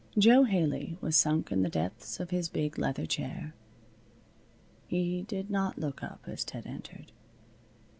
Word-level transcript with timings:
Jo 0.17 0.45
Haley 0.45 0.97
was 0.99 1.15
sunk 1.15 1.51
in 1.51 1.61
the 1.61 1.69
depths 1.69 2.19
of 2.19 2.31
his 2.31 2.49
big 2.49 2.79
leather 2.79 3.05
chair. 3.05 3.53
He 4.87 5.21
did 5.21 5.51
not 5.51 5.77
look 5.77 6.01
up 6.01 6.21
as 6.25 6.43
Ted 6.43 6.65
entered. 6.65 7.11